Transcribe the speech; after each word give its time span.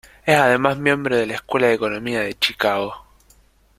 Es 0.25 0.35
además 0.35 0.79
miembro 0.79 1.15
de 1.15 1.27
la 1.27 1.35
Escuela 1.35 1.67
de 1.67 1.75
Economía 1.75 2.21
de 2.21 2.33
Chicago. 2.33 3.05